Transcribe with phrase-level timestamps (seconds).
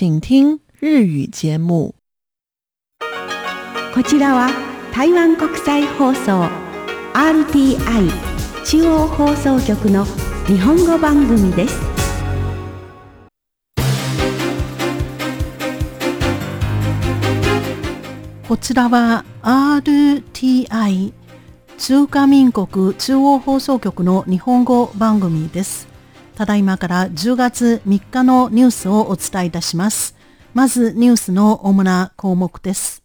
[0.00, 1.94] 请听日语节目。
[3.92, 4.48] こちらは
[4.94, 6.48] 台湾国際放送
[7.12, 8.10] RTI
[8.64, 10.06] 中央放送局の
[10.46, 11.78] 日本語番組です。
[18.48, 21.12] こちらは RTI
[21.76, 25.89] 中華民国中央放送局の日本語番組です。
[26.40, 30.16] ただいまから10月3日のニュースをお伝えいたします。
[30.54, 33.02] まずニュースの主な項目です。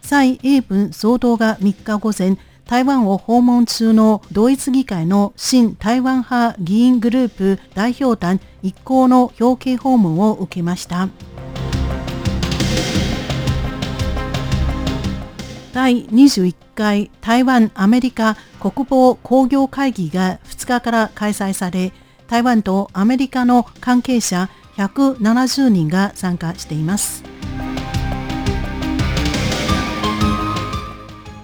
[0.00, 11.08] 蔡英文総統が3日午前、台湾を訪問中のドイツ議会の新台湾派議員グループ代表団一行の表敬訪問を受けました。
[15.72, 21.92] 第21回台湾アメリカ国防工業会議が2日から開催され、
[22.26, 27.22] 台湾とアメリカの関係者170人が参加しています。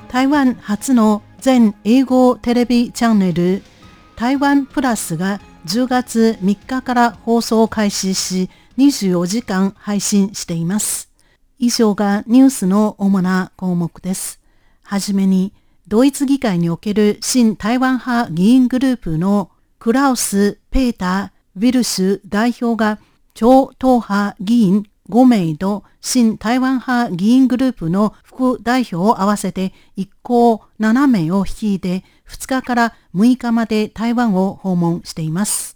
[0.08, 3.62] 台湾初の全英語テレビチャンネル
[4.16, 11.05] 台湾プラスが10月3日から放送を開始し24時間配信しています。
[11.58, 14.40] 以上がニュースの主な項目です。
[14.82, 15.52] はじめに、
[15.88, 22.98] ドイツ議会における新台湾派議員グループのクラウス・ペーター・ウィルス代表が
[23.34, 35.75] 超党派議員5名と新台湾派議員グループの副代表を合わせて一行7名を率いて2日から6日まで台湾を訪問しています。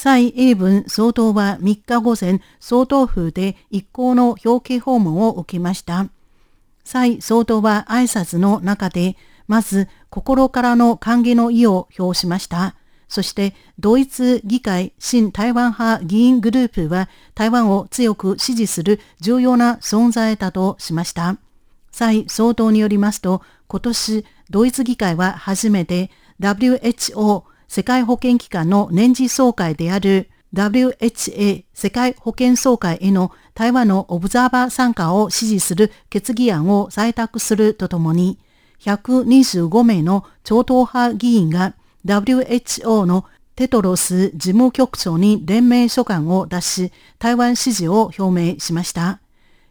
[0.00, 6.06] 蔡英文総統は3日午前、総統府で一行の表敬訪問を受けました。
[6.84, 9.16] 蔡総統は挨拶の中で、
[9.48, 12.76] まず心からの歓迎の意を表しました。
[13.08, 21.38] そしてドイツ議会新台湾派議員グループは台湾を強く支持する重要な存在だとしました。
[21.90, 38.38] 蔡総統によりますと、今年ドイツ議会は初めて WHO 世界保健機関の年次総会である WHA 世界保健総会への台湾のオブザーバー参加を支持する決議案を採択するとともに、
[38.80, 41.74] 125名の超党派議員が
[42.06, 48.22] WHO のテトロス事務局長に連名書簡を出し、台湾支持を表
[48.54, 49.20] 明しました。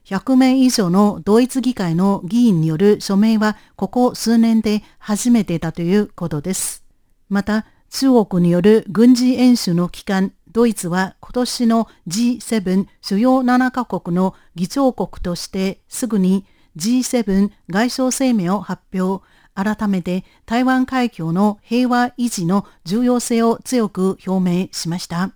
[0.06, 6.84] 100名以上のドイツ議会の議員による署名はここ数年で初めてだということです。
[7.30, 16.46] また、中国による軍事演習の期間、ドイツは今年の G7 主要7カ国の議長国としてすぐに
[16.78, 19.24] G7 外相声明を発表、
[19.56, 25.32] 改めて台湾海峡の平和維持の重要性を強く表明しました。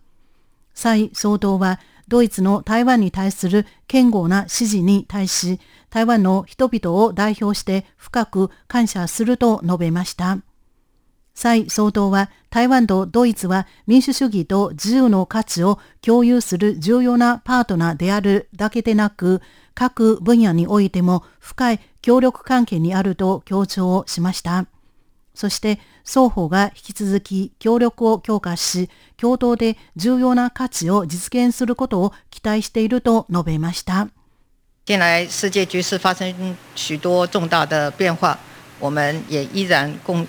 [0.74, 10.40] 蔡総統はドイツの台湾に対する堅固な支持に対し、台湾の人々を代表して深く感謝すると述べました。
[11.42, 19.42] 蔡総統は台湾とドイツは民主主義と自由の価値を共有する重要なパートナーであるだけでなく、
[19.74, 24.68] 各分野においても深い協力関係にあると強調をしました。
[25.34, 34.10] そして双方が引き続き協力を強化し、共同で重要な価値を実現することを期待していると述べました。
[34.86, 36.36] 近来世界局势发生
[36.76, 38.38] 许多重大的变化，
[38.80, 40.24] 我们也依然共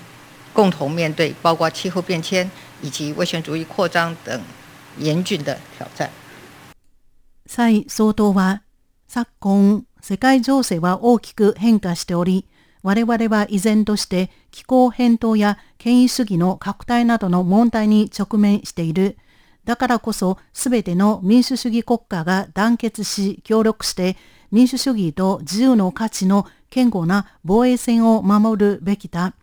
[0.55, 2.51] 共同面对包括气候变迁
[2.83, 4.41] 以及威权主义扩张等
[4.99, 6.11] 严峻的挑战。
[7.47, 8.63] 蔡総統は
[9.09, 12.47] 昨今世界情勢は大きく変化しており、
[12.83, 19.17] 我々は依然として気候変動や権威主義の拡大などの問題に直面している。
[19.65, 24.17] だからこそすべての民主主義国家が団結し協力して
[24.51, 29.35] 民主主義と自由の価値の堅固な防衛線を守るべきだ。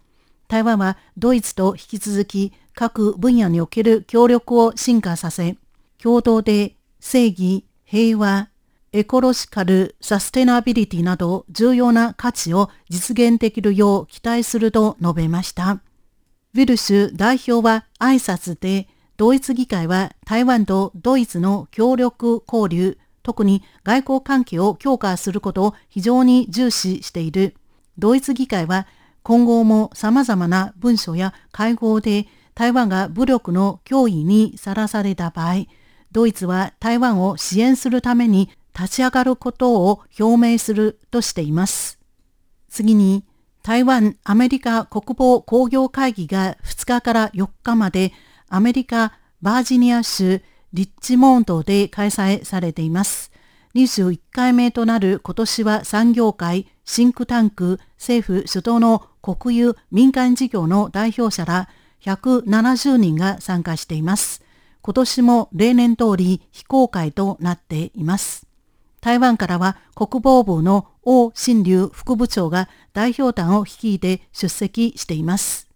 [0.49, 5.57] 台湾はドイツと引き続き各分野における協力を進化させ、
[6.01, 8.49] 共同で正義、平和、
[8.91, 15.73] エコロジカル、サステナビリティなど重要な価値を実現できるよう期待すると述べました。
[15.73, 18.87] ウィルシュ代表は挨拶で、
[19.17, 27.55] ドイツ議会は台湾とドイツの協力交流、特に外交関係を強化することを非常に重視している。
[27.99, 28.87] ドイツ議会は
[29.23, 35.65] 今後も様々な文書や会合で台湾が武力の脅威にさらされた場合、
[36.11, 41.99] ドイツは台湾を支援するために立ち上がることを表明するとしています。
[42.69, 43.23] 次に、
[43.63, 48.13] 台湾アメリカ国防工業会議が2日から4日まで
[48.47, 50.41] アメリカバージニア州
[50.73, 53.31] リッチモンドで開催されています。
[53.75, 61.69] 21回目となる今年は産業界、シンクタンク、政府主導の国有民間事業の代表者ら
[62.01, 64.41] 170人が参加しています。
[64.81, 68.47] 今年も例年通り非公開となっています。
[69.01, 75.69] 台湾からは国防部の王新流副部長が代表団を率いて出席しています。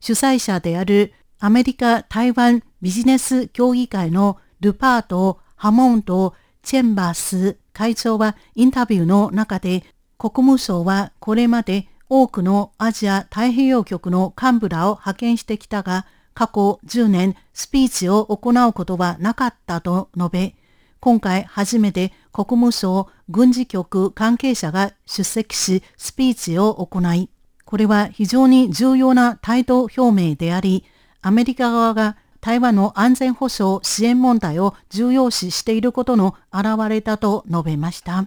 [0.00, 9.84] 主催者であるアメリカ台湾ビジネス協議会のルパート・ハモント・チェンバース会長はインタビューの中で
[10.18, 20.54] 国務省はこれまで多くのアジア太平洋局の幹部らを派遣してきたが過去10年スピーチを行うことはなかったと述べ
[21.02, 27.28] 今回初めて国務省軍事局関係者が出席しスピーチを行い、
[27.64, 30.84] これは非常に重要な態度表明であり、
[31.20, 38.26] アメリカ側が台湾の安全保障支援問題を重要視していることの表れだと述べました。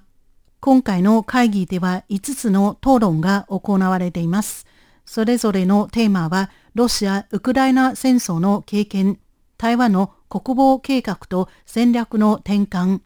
[0.62, 4.66] 今回の会議では5つの討論が行われています。
[5.06, 9.20] それぞれのテーマは、ロシア・ウクライナ戦争の経験、
[9.58, 13.02] 台湾の国防計画と戦略の転換、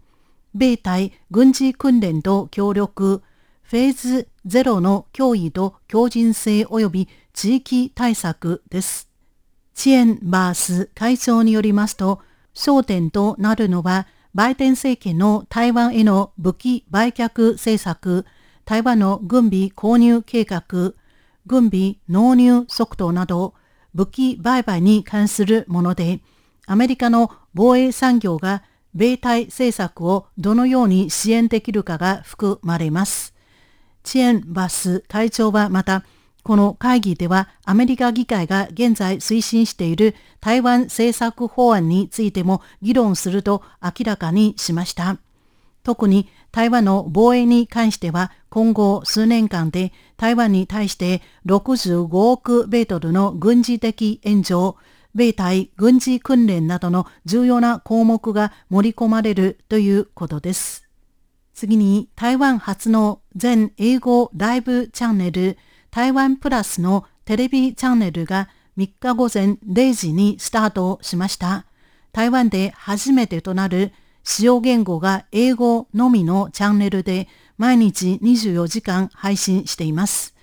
[0.54, 3.24] 米対軍事訓練と協力、
[3.64, 9.09] フェーズ0の脅威と強靭性及び地域対策です。
[9.80, 12.20] チエンバース会長によりますと、
[12.54, 18.26] 焦点となるのは、バイデン政権の台湾への武器売却政策、
[18.66, 20.66] 台湾の軍備購入計画、
[21.46, 23.54] 軍備納入速度など、
[23.94, 26.20] 武器売買に関するもので、
[26.68, 33.34] アメリカの防衛産業が米対政策をどのように支援できるかが含まれます。
[34.04, 36.04] チェンバス会長はまた、
[36.50, 45.20] この会議ではアメリカ議会が現在推進している台湾政策法案についても議論すると明らかにしました。
[45.84, 54.74] 特に台湾の防衛に関しては今後数年間で台湾に対して65億米ドルの軍事的援助、
[55.14, 60.90] 米対軍事訓練などの重要な項目が盛り込まれるということです。
[61.54, 65.60] 次に台湾初の全英語ライブチャンネル
[65.92, 71.66] 台湾プラスのテレビチャンネルが3日午前0時にスタートしました。
[72.12, 73.92] 台湾で初めてとなる
[74.24, 77.28] 使用言語が英語のみのチャンネルで
[77.58, 80.36] 毎日24時間配信しています。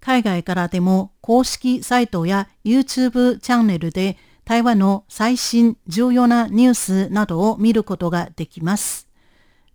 [0.00, 9.08] 海外からでも公式サイトや YouTube チャンネルで台湾の最新重要なニュースなどを見ることができます。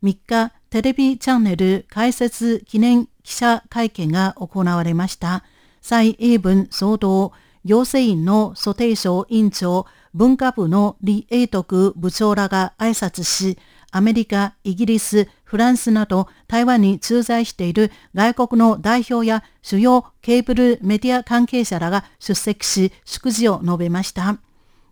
[0.01, 5.43] 3日、テレビチャンネル開設記念記者会見が行われました。
[5.81, 7.31] 蔡英文総統、
[7.65, 13.57] 行政院の蘇定省委員長、文化部の李英徳部長らが挨拶し、
[13.91, 24.39] アメリカ、イギリス、フランスなど台湾に駐在している外国の代表や主要ケーブルメディア関係者らが出席し祝辞を述べました。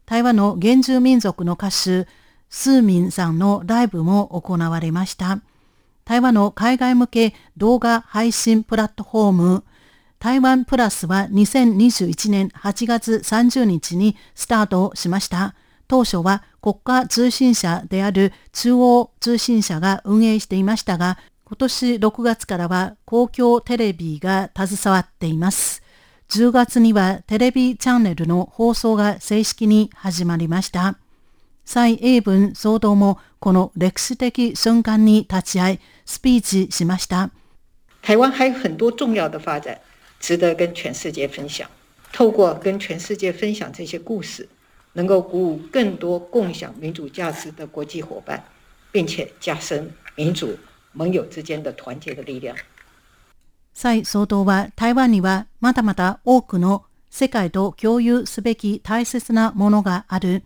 [0.06, 2.08] 台湾の原住民族の歌手、
[2.50, 5.40] スーミンさんのライブも行われました。
[6.06, 9.64] 台湾の海外向け動画配信プラットフォーム、
[10.20, 15.56] 台湾プラスは2021年8月30日にスタートしました。
[15.88, 25.82] 当初は国家通信社である中央通信社が運営していましたが、今年6月からは公共テレビが携わっています。
[26.30, 31.01] 10月にはテレビチャンネルの放送が正式に始まりました。
[31.66, 37.32] 蔡英文総統もこの歴史的瞬間に立ち会い、スピーチしました。
[38.02, 39.80] 台湾还有很多重要的发展，
[40.20, 41.70] 值得跟全世界分享。
[42.12, 44.50] 透过跟全世界分享这些故事，
[44.94, 48.44] 能够鼓舞更多共享民主价值的国际伙伴，
[48.92, 50.58] 并且加深民主
[50.92, 52.56] 盟友之间的团结的力量。
[53.74, 60.44] 蔡総統は台湾にはまだまだ多くの世界と共有すべき大切なものがある。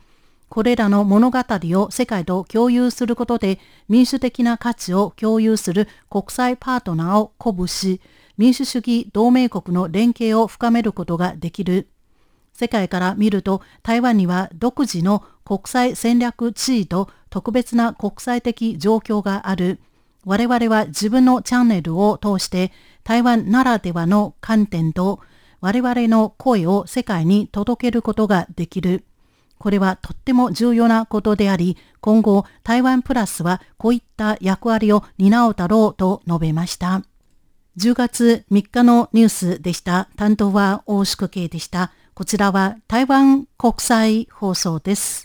[0.56, 3.60] これらの物語を世界と共有することで
[3.90, 8.00] 民主的な価値を共有する国際パートナーを鼓舞し、
[8.38, 11.90] 民主主義同盟国の連携を深めることができる。
[12.54, 19.82] 世界から見ると台湾には独自の国際戦略地位と特別な国際的状況がある。
[20.24, 22.72] 我々は自分のチャンネルを通して
[23.04, 25.20] 台湾ならではの観点と
[25.60, 29.04] 我々の声を世界に届けることができる。
[29.58, 37.04] これはとっても重要なことであり、今後台湾プラスはこういった役割を担うだろうと述べました。
[37.78, 40.10] 10月3日のニュースでした。
[40.16, 41.92] 担当は大宿慶でした。
[42.14, 45.25] こちらは台湾国際放送です。